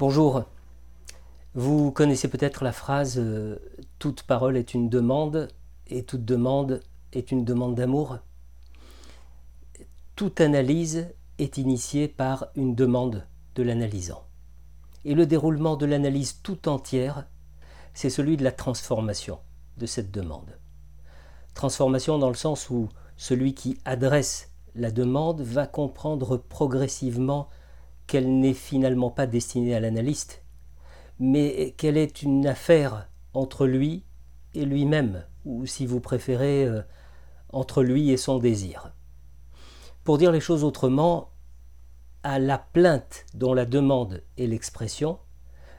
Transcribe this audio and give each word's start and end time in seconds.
Bonjour. 0.00 0.44
Vous 1.52 1.92
connaissez 1.92 2.28
peut-être 2.28 2.64
la 2.64 2.72
phrase 2.72 3.18
euh, 3.18 3.58
Toute 3.98 4.22
parole 4.22 4.56
est 4.56 4.72
une 4.72 4.88
demande 4.88 5.48
et 5.88 6.04
toute 6.04 6.24
demande 6.24 6.80
est 7.12 7.30
une 7.30 7.44
demande 7.44 7.74
d'amour. 7.74 8.16
Toute 10.16 10.40
analyse 10.40 11.10
est 11.38 11.58
initiée 11.58 12.08
par 12.08 12.46
une 12.54 12.74
demande 12.74 13.26
de 13.56 13.62
l'analysant. 13.62 14.24
Et 15.04 15.12
le 15.12 15.26
déroulement 15.26 15.76
de 15.76 15.84
l'analyse 15.84 16.40
tout 16.42 16.66
entière, 16.66 17.26
c'est 17.92 18.08
celui 18.08 18.38
de 18.38 18.44
la 18.44 18.52
transformation 18.52 19.38
de 19.76 19.84
cette 19.84 20.10
demande. 20.10 20.58
Transformation 21.52 22.16
dans 22.16 22.30
le 22.30 22.34
sens 22.36 22.70
où 22.70 22.88
celui 23.18 23.52
qui 23.52 23.76
adresse 23.84 24.50
la 24.74 24.92
demande 24.92 25.42
va 25.42 25.66
comprendre 25.66 26.38
progressivement 26.38 27.50
qu'elle 28.10 28.40
n'est 28.40 28.54
finalement 28.54 29.10
pas 29.10 29.28
destinée 29.28 29.72
à 29.72 29.78
l'analyste, 29.78 30.42
mais 31.20 31.76
qu'elle 31.78 31.96
est 31.96 32.22
une 32.22 32.44
affaire 32.44 33.08
entre 33.34 33.68
lui 33.68 34.02
et 34.52 34.64
lui-même, 34.64 35.24
ou 35.44 35.64
si 35.64 35.86
vous 35.86 36.00
préférez, 36.00 36.64
euh, 36.64 36.82
entre 37.50 37.84
lui 37.84 38.10
et 38.10 38.16
son 38.16 38.38
désir. 38.38 38.92
Pour 40.02 40.18
dire 40.18 40.32
les 40.32 40.40
choses 40.40 40.64
autrement, 40.64 41.30
à 42.24 42.40
la 42.40 42.58
plainte 42.58 43.26
dont 43.32 43.54
la 43.54 43.64
demande 43.64 44.24
est 44.36 44.48
l'expression, 44.48 45.20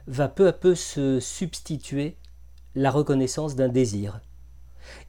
va 0.07 0.29
peu 0.29 0.47
à 0.47 0.53
peu 0.53 0.73
se 0.73 1.19
substituer 1.19 2.15
la 2.75 2.91
reconnaissance 2.91 3.57
d'un 3.57 3.67
désir. 3.67 4.21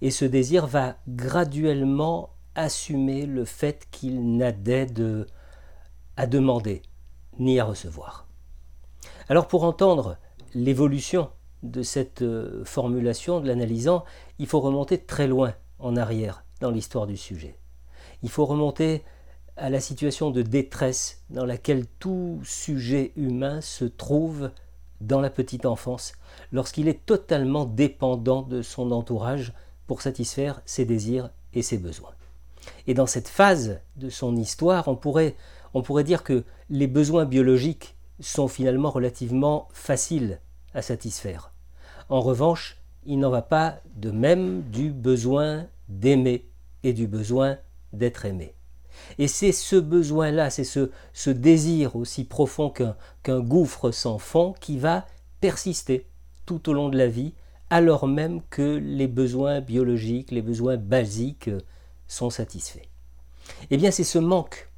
Et 0.01 0.11
ce 0.11 0.25
désir 0.25 0.67
va 0.67 0.97
graduellement 1.07 2.31
assumer 2.57 3.27
le 3.27 3.45
fait 3.45 3.86
qu'il 3.92 4.36
n'a 4.36 4.51
d'aide 4.51 5.29
à 6.17 6.27
demander 6.27 6.83
ni 7.39 7.61
à 7.61 7.65
recevoir. 7.65 8.27
Alors 9.29 9.47
pour 9.49 9.65
entendre 9.65 10.19
l'évolution 10.55 11.31
de 11.63 11.83
cette 11.83 12.23
euh, 12.23 12.65
formulation 12.65 13.41
de 13.41 13.47
l'analysant, 13.47 14.05
il 14.39 14.47
faut 14.47 14.61
remonter 14.61 14.99
très 14.99 15.27
loin 15.27 15.55
en 15.79 15.97
arrière 15.97 16.45
dans 16.61 16.71
l'histoire 16.71 17.07
du 17.07 17.17
sujet. 17.17 17.59
Il 18.23 18.31
faut 18.31 18.47
remonter 18.47 19.03
à 19.57 19.71
la 19.71 19.81
situation 19.81 20.31
de 20.31 20.43
détresse 20.43 21.23
dans 21.31 21.45
laquelle 21.45 21.87
tout 21.99 22.41
sujet 22.45 23.13
humain 23.17 23.61
se 23.61 23.85
trouve 23.85 24.51
dans 25.01 25.21
la 25.21 25.31
petite 25.31 25.67
enfance, 25.67 26.13
lorsqu'il 26.53 26.89
est 26.89 27.05
totalement 27.05 27.65
dépendant 27.65 28.43
de 28.43 28.63
son 28.63 28.93
entourage 28.93 29.53
pour 29.87 30.01
satisfaire 30.01 30.63
ses 30.65 30.85
désirs 30.85 31.31
et 31.55 31.63
ses 31.63 31.79
besoins. 31.79 32.13
Et 32.87 32.95
dans 32.95 33.07
cette 33.07 33.29
phase 33.29 33.81
de 33.97 34.09
son 34.09 34.37
histoire, 34.37 34.89
on 34.89 34.95
pourrait, 34.95 35.35
on 35.75 35.83
pourrait 35.83 36.05
dire 36.05 36.23
que 36.23 36.45
les 36.70 36.87
besoins 36.87 37.25
biologiques 37.25 37.97
sont 38.20 38.48
finalement 38.48 38.91
relativement 38.91 39.69
faciles 39.73 40.41
à 40.75 40.83
satisfaire. 40.83 41.53
En 42.09 42.20
revanche, 42.20 42.79
il 43.05 43.19
n'en 43.19 43.31
va 43.31 43.42
pas 43.42 43.81
de 43.97 44.11
même 44.11 44.62
du 44.62 44.91
besoin 44.91 45.67
d'aimer 45.89 46.47
et 46.83 46.92
du 46.92 47.06
besoin 47.06 47.59
d'être 47.92 48.25
aimé. 48.25 48.55
Et 49.19 49.29
c'est 49.29 49.53
ce 49.53 49.77
besoin-là, 49.77 50.51
c'est 50.51 50.64
ce, 50.64 51.31
désir 51.31 51.97
aussi 51.97 52.25
profond 52.25 52.70
qu'un 52.70 53.41
gouffre 53.41 53.91
sans 53.91 54.19
fond 54.19 54.55
qui 54.61 54.79
va 54.79 55.07
persister 55.41 56.07
tout 56.47 56.69
au 56.69 56.73
long 56.73 56.89
de 56.89 56.98
la 56.98 57.09
vie, 57.09 57.34
alors 57.70 58.07
même 58.07 58.42
que 58.51 58.77
les 58.77 59.07
besoins 59.07 59.61
biologiques, 59.61 60.31
les 60.31 60.42
besoins 60.42 60.77
basiques 60.77 61.51
sont 62.07 62.30
satisfaits. 62.30 62.86
Eh 63.70 63.77
bien, 63.77 63.91
c'est 63.91 64.05
ce 64.05 64.18
manque 64.18 64.70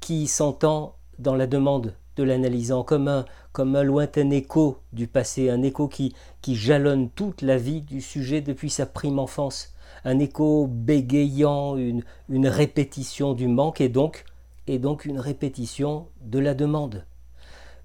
qui 0.00 0.26
s'entend 0.26 0.96
dans 1.18 1.34
la 1.34 1.46
demande 1.46 1.94
de 2.16 2.22
l'analysant 2.22 2.82
comme 2.82 3.08
un, 3.08 3.24
comme 3.52 3.76
un 3.76 3.82
lointain 3.82 4.30
écho 4.30 4.78
du 4.92 5.06
passé, 5.06 5.50
un 5.50 5.62
écho 5.62 5.88
qui, 5.88 6.14
qui 6.42 6.56
jalonne 6.56 7.10
toute 7.10 7.42
la 7.42 7.56
vie 7.56 7.80
du 7.80 8.00
sujet 8.00 8.40
depuis 8.40 8.70
sa 8.70 8.86
prime 8.86 9.18
enfance, 9.18 9.74
un 10.04 10.18
écho 10.18 10.66
bégayant, 10.66 11.76
une, 11.76 12.04
une 12.28 12.48
répétition 12.48 13.34
du 13.34 13.46
manque 13.46 13.80
et 13.80 13.88
donc, 13.88 14.24
et 14.66 14.78
donc 14.78 15.04
une 15.04 15.20
répétition 15.20 16.08
de 16.20 16.38
la 16.38 16.54
demande. 16.54 17.06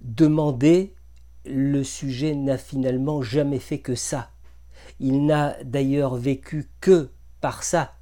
Demander, 0.02 0.96
le 1.46 1.84
sujet 1.84 2.36
n'a 2.36 2.58
finalement 2.58 3.22
jamais 3.22 3.60
fait 3.60 3.80
que 3.80 3.96
ça. 3.96 4.32
Il 5.00 5.26
n'a 5.26 5.56
d'ailleurs 5.64 6.16
vécu 6.16 6.70
que 6.82 7.10
par 7.42 7.64
ça. 7.64 7.94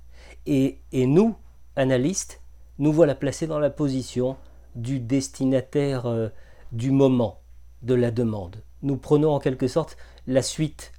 Et, 0.45 0.79
et 0.91 1.05
nous, 1.05 1.35
analystes, 1.75 2.40
nous 2.79 2.91
voilà 2.91 3.15
placés 3.15 3.47
dans 3.47 3.59
la 3.59 3.69
position 3.69 4.37
du 4.75 4.99
destinataire 4.99 6.05
euh, 6.05 6.29
du 6.71 6.91
moment 6.91 7.39
de 7.81 7.93
la 7.93 8.11
demande. 8.11 8.63
Nous 8.81 8.97
prenons 8.97 9.31
en 9.31 9.39
quelque 9.39 9.67
sorte 9.67 9.97
la 10.27 10.41
suite 10.41 10.91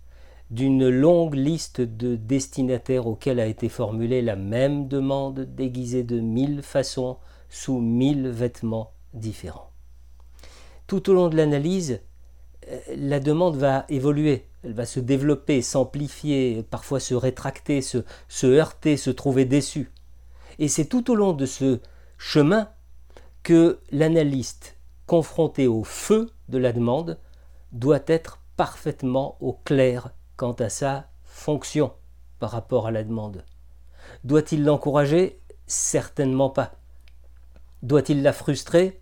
d'une 0.51 0.89
longue 0.89 1.35
liste 1.35 1.81
de 1.81 2.15
destinataires 2.15 3.07
auxquels 3.07 3.41
a 3.41 3.47
été 3.47 3.69
formulée 3.69 4.21
la 4.21 4.37
même 4.37 4.87
demande 4.87 5.41
déguisée 5.41 6.03
de 6.03 6.21
mille 6.21 6.63
façons 6.63 7.17
sous 7.49 7.79
mille 7.79 8.29
vêtements 8.29 8.93
différents. 9.15 9.71
Tout 10.87 11.09
au 11.09 11.15
long 11.15 11.29
de 11.29 11.37
l'analyse, 11.37 12.01
euh, 12.69 12.79
la 12.97 13.19
demande 13.19 13.57
va 13.57 13.87
évoluer, 13.89 14.47
elle 14.63 14.75
va 14.75 14.85
se 14.85 15.01
développer, 15.01 15.63
s'amplifier, 15.63 16.63
parfois 16.69 17.01
se 17.01 17.15
rétracter, 17.15 17.81
se, 17.81 18.05
se 18.29 18.47
heurter, 18.47 18.97
se 18.97 19.11
trouver 19.11 19.47
déçue. 19.47 19.91
Et 20.59 20.69
c'est 20.69 20.87
tout 20.87 21.11
au 21.11 21.15
long 21.15 21.33
de 21.33 21.47
ce 21.47 21.81
chemin 22.19 22.69
que 23.43 23.81
l'analyste, 23.91 24.77
confronté 25.07 25.67
au 25.67 25.85
feu 25.85 26.31
de 26.49 26.59
la 26.59 26.73
demande, 26.73 27.19
doit 27.73 28.03
être 28.07 28.41
parfaitement 28.57 29.37
au 29.41 29.53
clair 29.53 30.11
quant 30.37 30.53
à 30.53 30.69
sa 30.69 31.09
fonction 31.25 31.93
par 32.39 32.51
rapport 32.51 32.87
à 32.87 32.91
la 32.91 33.05
demande. 33.05 33.45
Doit-il 34.25 34.65
l'encourager? 34.65 35.41
Certainement 35.67 36.51
pas. 36.51 36.73
Doit-il 37.83 38.23
la 38.23 38.33
frustrer? 38.33 39.01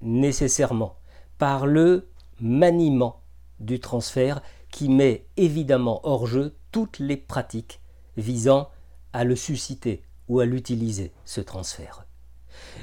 Nécessairement, 0.00 0.96
par 1.38 1.66
le 1.66 2.08
maniement 2.40 3.22
du 3.58 3.80
transfert 3.80 4.40
qui 4.70 4.88
met 4.88 5.26
évidemment 5.36 6.00
hors 6.04 6.26
jeu 6.26 6.56
toutes 6.72 6.98
les 6.98 7.16
pratiques 7.16 7.80
visant 8.16 8.70
à 9.12 9.24
le 9.24 9.36
susciter 9.36 10.02
ou 10.30 10.38
à 10.38 10.46
l'utiliser, 10.46 11.12
ce 11.24 11.40
transfert. 11.40 12.06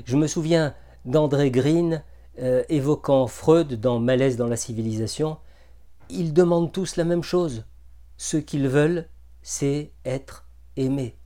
Je 0.03 0.17
me 0.17 0.27
souviens 0.27 0.75
d'André 1.05 1.49
Green 1.49 2.03
euh, 2.39 2.63
évoquant 2.67 3.25
Freud 3.25 3.79
dans 3.79 3.99
Malaise 3.99 4.35
dans 4.35 4.47
la 4.47 4.57
civilisation. 4.57 5.37
Ils 6.09 6.33
demandent 6.33 6.73
tous 6.73 6.97
la 6.97 7.05
même 7.05 7.23
chose. 7.23 7.63
Ce 8.17 8.35
qu'ils 8.35 8.67
veulent, 8.67 9.07
c'est 9.41 9.93
être 10.03 10.49
aimé. 10.75 11.17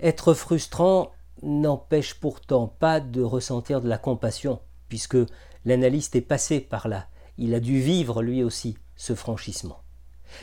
Être 0.00 0.34
frustrant 0.34 1.12
n'empêche 1.42 2.20
pourtant 2.20 2.66
pas 2.68 3.00
de 3.00 3.22
ressentir 3.22 3.80
de 3.80 3.88
la 3.88 3.98
compassion, 3.98 4.60
puisque 4.90 5.16
l'analyste 5.64 6.14
est 6.14 6.20
passé 6.20 6.60
par 6.60 6.88
là. 6.88 7.08
Il 7.38 7.54
a 7.54 7.60
dû 7.60 7.80
vivre 7.80 8.22
lui 8.22 8.44
aussi 8.44 8.76
ce 8.96 9.14
franchissement. 9.14 9.80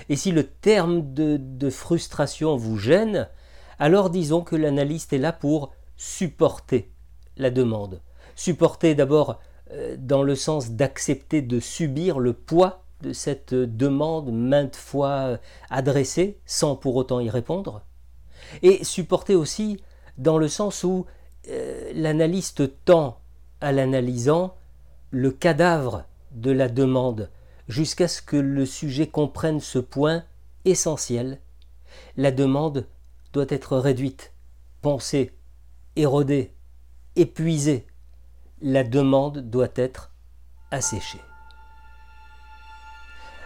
Et 0.10 0.16
si 0.16 0.32
le 0.32 0.48
terme 0.48 1.14
de 1.14 1.70
frustration 1.70 2.56
vous 2.56 2.78
gêne, 2.80 3.30
alors 3.80 4.10
disons 4.10 4.42
que 4.42 4.56
l'analyste 4.56 5.14
est 5.14 5.18
là 5.18 5.34
pour 5.34 5.74
supporter 5.98 6.92
la 7.38 7.50
demande. 7.50 8.02
Supporter 8.36 8.96
d'abord 8.96 9.40
euh, 9.72 9.96
dans 9.98 10.24
le 10.24 10.36
sens 10.36 10.72
d'accepter 10.72 11.42
de 11.42 11.60
subir 11.60 12.20
le 12.20 12.34
poids 12.34 12.84
de 13.02 13.14
cette 13.14 13.54
demande 13.54 14.31
maintes 14.31 14.75
fois 14.75 15.10
euh, 15.10 15.38
adressée 15.70 16.40
sans 16.46 16.75
pour 16.75 16.96
autant 16.96 17.20
y 17.20 17.30
répondre. 17.30 17.84
Et 18.62 18.84
supporter 18.84 19.36
aussi 19.36 19.80
dans 20.18 20.38
le 20.38 20.48
sens 20.48 20.84
où 20.84 21.06
euh, 21.50 21.92
l'analyste 21.94 22.84
tend 22.86 23.19
à 23.62 23.72
l'analysant 23.72 24.56
le 25.12 25.31
cadavre 25.31 26.06
de 26.31 26.52
la 26.52 26.69
demande 26.69 27.30
jusqu'à 27.68 28.08
ce 28.08 28.22
que 28.22 28.36
le 28.36 28.66
sujet 28.66 29.08
comprenne 29.08 29.60
ce 29.60 29.80
point 29.80 30.24
essentiel. 30.66 31.40
La 32.18 32.31
demande 32.31 32.88
doit 33.33 33.45
être 33.50 33.77
réduite, 33.77 34.31
pensée, 34.81 35.38
érodée, 35.95 36.53
épuisé, 37.15 37.85
la 38.62 38.83
demande 38.83 39.39
doit 39.39 39.74
être 39.75 40.12
asséchée. 40.71 41.21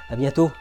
À 0.09 0.15
bientôt. 0.15 0.51